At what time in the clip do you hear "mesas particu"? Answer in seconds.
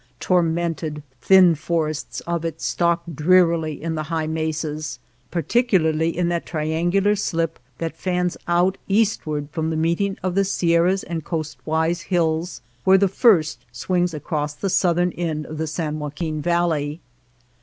4.25-5.79